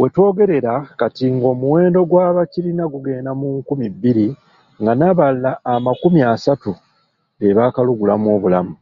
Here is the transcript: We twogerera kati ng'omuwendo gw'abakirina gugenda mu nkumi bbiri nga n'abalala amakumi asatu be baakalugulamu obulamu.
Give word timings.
We 0.00 0.06
twogerera 0.14 0.74
kati 1.00 1.26
ng'omuwendo 1.34 2.00
gw'abakirina 2.10 2.84
gugenda 2.92 3.30
mu 3.40 3.48
nkumi 3.58 3.86
bbiri 3.94 4.26
nga 4.82 4.92
n'abalala 4.94 5.50
amakumi 5.74 6.20
asatu 6.34 6.70
be 7.38 7.48
baakalugulamu 7.56 8.26
obulamu. 8.36 8.74